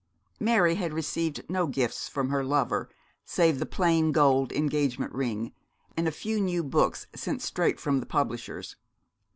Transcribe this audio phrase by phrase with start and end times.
[0.39, 2.89] Mary had received no gifts from her lover,
[3.23, 5.53] save the plain gold engagement ring,
[5.95, 8.75] and a few new books sent straight from the publishers.